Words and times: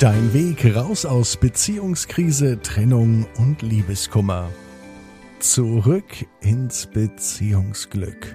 Dein 0.00 0.32
Weg 0.32 0.74
raus 0.74 1.04
aus 1.04 1.36
Beziehungskrise, 1.36 2.58
Trennung 2.62 3.26
und 3.36 3.60
Liebeskummer. 3.60 4.48
Zurück 5.40 6.26
ins 6.40 6.86
Beziehungsglück. 6.86 8.34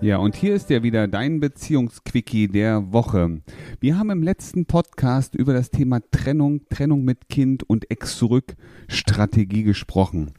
Ja, 0.00 0.16
und 0.16 0.34
hier 0.34 0.56
ist 0.56 0.68
ja 0.70 0.82
wieder 0.82 1.06
dein 1.06 1.38
Beziehungsquickie 1.38 2.48
der 2.48 2.92
Woche. 2.92 3.40
Wir 3.78 3.96
haben 3.96 4.10
im 4.10 4.24
letzten 4.24 4.66
Podcast 4.66 5.36
über 5.36 5.52
das 5.52 5.70
Thema 5.70 6.00
Trennung, 6.10 6.62
Trennung 6.70 7.04
mit 7.04 7.28
Kind 7.28 7.62
und 7.62 7.88
Ex-Zurück-Strategie 7.88 9.62
gesprochen. 9.62 10.32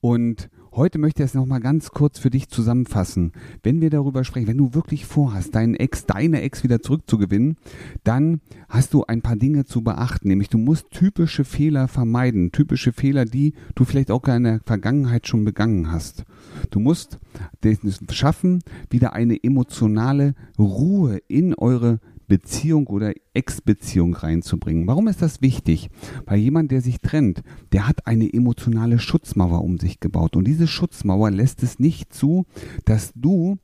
Und 0.00 0.50
Heute 0.76 0.98
möchte 0.98 1.22
ich 1.22 1.28
es 1.28 1.34
nochmal 1.34 1.60
ganz 1.60 1.92
kurz 1.92 2.18
für 2.18 2.30
dich 2.30 2.48
zusammenfassen. 2.48 3.30
Wenn 3.62 3.80
wir 3.80 3.90
darüber 3.90 4.24
sprechen, 4.24 4.48
wenn 4.48 4.58
du 4.58 4.74
wirklich 4.74 5.06
vorhast, 5.06 5.54
deinen 5.54 5.76
Ex, 5.76 6.04
deine 6.04 6.42
Ex 6.42 6.64
wieder 6.64 6.82
zurückzugewinnen, 6.82 7.56
dann 8.02 8.40
hast 8.68 8.92
du 8.92 9.04
ein 9.04 9.22
paar 9.22 9.36
Dinge 9.36 9.66
zu 9.66 9.84
beachten. 9.84 10.26
Nämlich 10.26 10.48
du 10.48 10.58
musst 10.58 10.90
typische 10.90 11.44
Fehler 11.44 11.86
vermeiden. 11.86 12.50
Typische 12.50 12.92
Fehler, 12.92 13.24
die 13.24 13.54
du 13.76 13.84
vielleicht 13.84 14.10
auch 14.10 14.24
in 14.24 14.42
der 14.42 14.60
Vergangenheit 14.66 15.28
schon 15.28 15.44
begangen 15.44 15.92
hast. 15.92 16.24
Du 16.70 16.80
musst 16.80 17.20
es 17.62 18.00
schaffen, 18.10 18.60
wieder 18.90 19.12
eine 19.12 19.44
emotionale 19.44 20.34
Ruhe 20.58 21.20
in 21.28 21.54
eure 21.54 22.00
Beziehung 22.26 22.86
oder 22.86 23.12
Ex-Beziehung 23.32 24.14
reinzubringen. 24.14 24.86
Warum 24.86 25.08
ist 25.08 25.22
das 25.22 25.42
wichtig? 25.42 25.90
Weil 26.26 26.38
jemand, 26.38 26.70
der 26.70 26.80
sich 26.80 27.00
trennt, 27.00 27.42
der 27.72 27.86
hat 27.88 28.06
eine 28.06 28.32
emotionale 28.32 28.98
Schutzmauer 28.98 29.62
um 29.62 29.78
sich 29.78 30.00
gebaut. 30.00 30.36
Und 30.36 30.46
diese 30.46 30.66
Schutzmauer 30.66 31.30
lässt 31.30 31.62
es 31.62 31.78
nicht 31.78 32.12
zu, 32.12 32.46
dass 32.84 33.12
du 33.14 33.58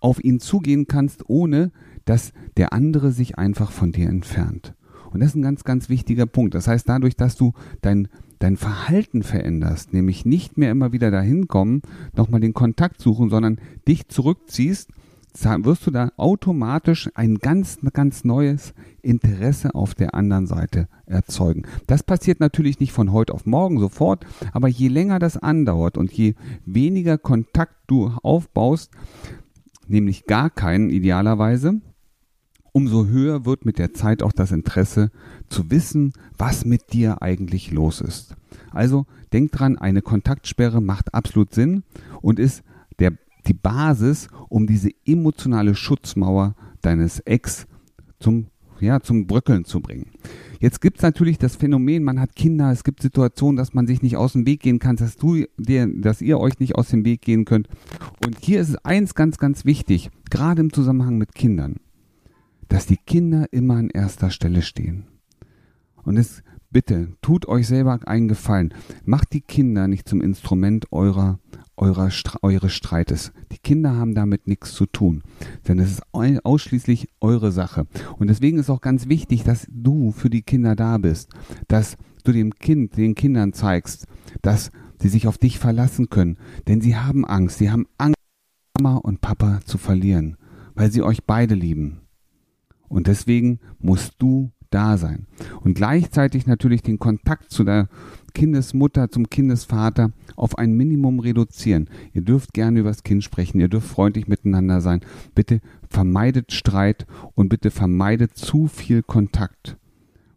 auf 0.00 0.22
ihn 0.22 0.40
zugehen 0.40 0.86
kannst, 0.86 1.28
ohne 1.28 1.70
dass 2.04 2.32
der 2.56 2.72
andere 2.72 3.12
sich 3.12 3.38
einfach 3.38 3.70
von 3.70 3.92
dir 3.92 4.08
entfernt. 4.08 4.74
Und 5.12 5.20
das 5.20 5.30
ist 5.30 5.36
ein 5.36 5.42
ganz, 5.42 5.64
ganz 5.64 5.88
wichtiger 5.88 6.26
Punkt. 6.26 6.54
Das 6.54 6.66
heißt, 6.66 6.88
dadurch, 6.88 7.16
dass 7.16 7.36
du 7.36 7.52
dein, 7.82 8.08
dein 8.38 8.56
Verhalten 8.56 9.22
veränderst, 9.22 9.92
nämlich 9.92 10.24
nicht 10.24 10.56
mehr 10.56 10.70
immer 10.70 10.92
wieder 10.92 11.10
dahin 11.10 11.48
kommen, 11.48 11.82
nochmal 12.16 12.40
den 12.40 12.54
Kontakt 12.54 13.00
suchen, 13.00 13.28
sondern 13.28 13.60
dich 13.86 14.08
zurückziehst, 14.08 14.88
wirst 15.34 15.86
du 15.86 15.90
da 15.90 16.10
automatisch 16.16 17.10
ein 17.14 17.36
ganz, 17.36 17.78
ganz 17.92 18.24
neues 18.24 18.74
Interesse 19.02 19.74
auf 19.74 19.94
der 19.94 20.14
anderen 20.14 20.46
Seite 20.46 20.88
erzeugen. 21.06 21.64
Das 21.86 22.02
passiert 22.02 22.40
natürlich 22.40 22.80
nicht 22.80 22.92
von 22.92 23.12
heute 23.12 23.34
auf 23.34 23.46
morgen 23.46 23.78
sofort, 23.78 24.26
aber 24.52 24.68
je 24.68 24.88
länger 24.88 25.18
das 25.18 25.36
andauert 25.36 25.96
und 25.96 26.12
je 26.12 26.34
weniger 26.66 27.18
Kontakt 27.18 27.74
du 27.86 28.12
aufbaust, 28.22 28.90
nämlich 29.88 30.26
gar 30.26 30.50
keinen 30.50 30.90
idealerweise, 30.90 31.80
umso 32.72 33.06
höher 33.06 33.44
wird 33.44 33.64
mit 33.64 33.78
der 33.78 33.92
Zeit 33.92 34.22
auch 34.22 34.32
das 34.32 34.50
Interesse 34.50 35.10
zu 35.48 35.70
wissen, 35.70 36.12
was 36.38 36.64
mit 36.64 36.92
dir 36.92 37.22
eigentlich 37.22 37.70
los 37.70 38.00
ist. 38.00 38.34
Also 38.70 39.06
denk 39.32 39.52
dran, 39.52 39.78
eine 39.78 40.02
Kontaktsperre 40.02 40.80
macht 40.80 41.14
absolut 41.14 41.54
Sinn 41.54 41.84
und 42.22 42.38
ist 42.38 42.62
die 43.46 43.54
Basis, 43.54 44.28
um 44.48 44.66
diese 44.66 44.90
emotionale 45.04 45.74
Schutzmauer 45.74 46.54
deines 46.80 47.20
Ex 47.20 47.66
zum, 48.18 48.46
ja, 48.80 49.00
zum 49.00 49.26
Bröckeln 49.26 49.64
zu 49.64 49.80
bringen. 49.80 50.10
Jetzt 50.60 50.80
gibt 50.80 50.98
es 50.98 51.02
natürlich 51.02 51.38
das 51.38 51.56
Phänomen, 51.56 52.04
man 52.04 52.20
hat 52.20 52.36
Kinder, 52.36 52.70
es 52.70 52.84
gibt 52.84 53.02
Situationen, 53.02 53.56
dass 53.56 53.74
man 53.74 53.88
sich 53.88 54.00
nicht 54.00 54.16
aus 54.16 54.34
dem 54.34 54.46
Weg 54.46 54.60
gehen 54.60 54.78
kann, 54.78 54.94
dass, 54.94 55.16
du, 55.16 55.44
der, 55.56 55.88
dass 55.88 56.22
ihr 56.22 56.38
euch 56.38 56.60
nicht 56.60 56.76
aus 56.76 56.88
dem 56.88 57.04
Weg 57.04 57.22
gehen 57.22 57.44
könnt. 57.44 57.68
Und 58.24 58.38
hier 58.38 58.60
ist 58.60 58.76
eins 58.86 59.16
ganz, 59.16 59.38
ganz 59.38 59.64
wichtig, 59.64 60.10
gerade 60.30 60.60
im 60.60 60.72
Zusammenhang 60.72 61.18
mit 61.18 61.34
Kindern, 61.34 61.76
dass 62.68 62.86
die 62.86 62.96
Kinder 62.96 63.46
immer 63.50 63.74
an 63.74 63.90
erster 63.90 64.30
Stelle 64.30 64.62
stehen. 64.62 65.08
Und 66.04 66.16
es 66.16 66.44
bitte, 66.70 67.08
tut 67.22 67.46
euch 67.46 67.66
selber 67.66 67.98
einen 68.06 68.28
Gefallen. 68.28 68.72
Macht 69.04 69.32
die 69.32 69.40
Kinder 69.40 69.88
nicht 69.88 70.08
zum 70.08 70.20
Instrument 70.20 70.92
eurer 70.92 71.40
eurer, 71.82 72.10
eures 72.42 72.72
Streites. 72.72 73.32
Die 73.50 73.58
Kinder 73.58 73.96
haben 73.96 74.14
damit 74.14 74.46
nichts 74.46 74.72
zu 74.72 74.86
tun, 74.86 75.22
denn 75.66 75.80
es 75.80 75.90
ist 75.90 76.02
ausschließlich 76.12 77.08
eure 77.20 77.50
Sache. 77.50 77.86
Und 78.18 78.28
deswegen 78.28 78.58
ist 78.58 78.70
auch 78.70 78.80
ganz 78.80 79.08
wichtig, 79.08 79.42
dass 79.42 79.66
du 79.68 80.12
für 80.12 80.30
die 80.30 80.42
Kinder 80.42 80.76
da 80.76 80.98
bist, 80.98 81.30
dass 81.66 81.96
du 82.22 82.30
dem 82.30 82.54
Kind, 82.54 82.96
den 82.96 83.16
Kindern 83.16 83.52
zeigst, 83.52 84.06
dass 84.42 84.70
sie 85.00 85.08
sich 85.08 85.26
auf 85.26 85.38
dich 85.38 85.58
verlassen 85.58 86.08
können, 86.08 86.38
denn 86.68 86.80
sie 86.80 86.96
haben 86.96 87.24
Angst, 87.24 87.58
sie 87.58 87.70
haben 87.70 87.86
Angst, 87.98 88.14
Mama 88.80 88.98
und 88.98 89.20
Papa 89.20 89.60
zu 89.64 89.76
verlieren, 89.76 90.36
weil 90.74 90.92
sie 90.92 91.02
euch 91.02 91.24
beide 91.24 91.56
lieben. 91.56 92.02
Und 92.88 93.08
deswegen 93.08 93.58
musst 93.80 94.14
du 94.18 94.52
da 94.70 94.98
sein. 94.98 95.26
Und 95.62 95.74
gleichzeitig 95.74 96.46
natürlich 96.46 96.82
den 96.82 96.98
Kontakt 96.98 97.50
zu 97.50 97.64
der 97.64 97.88
Kindesmutter, 98.32 99.10
zum 99.10 99.30
Kindesvater 99.30 100.12
auf 100.36 100.58
ein 100.58 100.74
Minimum 100.74 101.20
reduzieren. 101.20 101.88
Ihr 102.12 102.22
dürft 102.22 102.52
gerne 102.52 102.80
über 102.80 102.90
das 102.90 103.02
Kind 103.02 103.24
sprechen, 103.24 103.60
ihr 103.60 103.68
dürft 103.68 103.88
freundlich 103.88 104.28
miteinander 104.28 104.80
sein. 104.80 105.00
Bitte 105.34 105.60
vermeidet 105.88 106.52
Streit 106.52 107.06
und 107.34 107.48
bitte 107.48 107.70
vermeidet 107.70 108.36
zu 108.36 108.66
viel 108.66 109.02
Kontakt. 109.02 109.76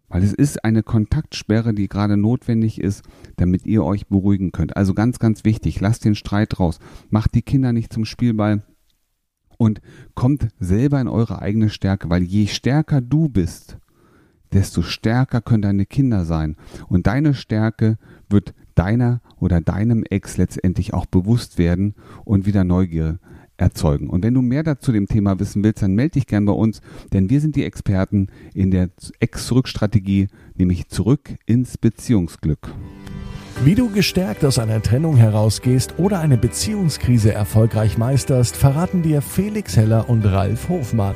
Weil 0.08 0.24
es 0.24 0.34
ist 0.34 0.64
eine 0.64 0.84
Kontaktsperre, 0.84 1.74
die 1.74 1.88
gerade 1.88 2.16
notwendig 2.16 2.80
ist, 2.80 3.04
damit 3.38 3.66
ihr 3.66 3.84
euch 3.84 4.08
beruhigen 4.08 4.52
könnt. 4.52 4.78
Also 4.78 4.94
ganz, 4.94 5.20
ganz 5.20 5.44
wichtig, 5.44 5.82
lasst 5.82 6.06
den 6.06 6.16
Streit 6.16 6.60
raus. 6.60 6.80
Macht 7.10 7.34
die 7.34 7.42
Kinder 7.42 7.74
nicht 7.74 7.92
zum 7.92 8.06
Spielball 8.06 8.64
und 9.58 9.82
kommt 10.14 10.50
selber 10.60 11.02
in 11.02 11.08
eure 11.08 11.42
eigene 11.42 11.70
Stärke, 11.70 12.10
weil 12.10 12.24
je 12.24 12.48
stärker 12.48 13.02
du 13.02 13.30
bist, 13.30 13.78
desto 14.54 14.82
stärker 14.82 15.42
können 15.42 15.62
deine 15.62 15.86
Kinder 15.86 16.26
sein. 16.26 16.56
Und 16.88 17.08
deine 17.08 17.34
Stärke 17.34 17.98
wird 18.30 18.54
deiner 18.76 19.22
oder 19.40 19.62
deinem 19.62 20.04
Ex 20.04 20.38
letztendlich 20.38 20.94
auch 20.94 21.06
bewusst 21.06 21.58
werden 21.58 21.96
und 22.24 22.46
wieder 22.46 22.64
Neugier 22.64 23.20
erzeugen. 23.58 24.10
Und 24.10 24.24
wenn 24.24 24.34
du 24.34 24.42
mehr 24.42 24.64
dazu 24.64 24.92
dem 24.92 25.08
Thema 25.08 25.40
wissen 25.40 25.64
willst, 25.64 25.82
dann 25.82 25.96
melde 25.96 26.12
dich 26.12 26.28
gern 26.28 26.46
bei 26.46 26.54
uns, 26.54 26.82
denn 27.14 27.30
wir 27.30 27.40
sind 27.40 27.56
die 27.56 27.64
Experten 27.64 28.28
in 28.54 28.72
der 28.72 28.90
Ex-Zurück-Strategie, 29.20 30.28
nämlich 30.56 30.90
zurück 30.90 31.36
ins 31.46 31.78
Beziehungsglück. 31.78 32.74
Wie 33.64 33.76
du 33.76 33.90
gestärkt 33.90 34.44
aus 34.44 34.60
einer 34.60 34.82
Trennung 34.82 35.16
herausgehst 35.16 35.96
oder 35.98 36.20
eine 36.20 36.38
Beziehungskrise 36.38 37.34
erfolgreich 37.34 37.98
meisterst, 37.98 38.58
verraten 38.58 39.02
dir 39.02 39.22
Felix 39.22 39.78
Heller 39.78 40.10
und 40.10 40.26
Ralf 40.26 40.68
Hofmann. 40.68 41.16